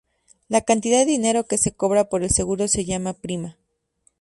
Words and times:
La 0.47 0.61
cantidad 0.61 0.97
de 0.97 1.05
dinero 1.05 1.43
que 1.45 1.59
se 1.59 1.73
cobra 1.73 2.09
por 2.09 2.23
el 2.23 2.31
seguro 2.31 2.67
se 2.67 2.85
llama 2.85 3.13
prima. 3.13 3.55